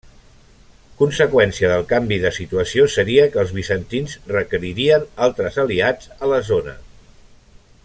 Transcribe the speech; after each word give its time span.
Conseqüència 1.01 1.69
del 1.71 1.83
canvi 1.91 2.17
de 2.23 2.31
situació 2.37 2.87
seria 2.95 3.27
que 3.35 3.41
els 3.43 3.53
bizantins 3.59 4.17
requeririen 4.33 5.07
altres 5.27 5.61
aliats 5.67 6.11
a 6.19 6.33
la 6.35 6.45
zona. 6.53 6.75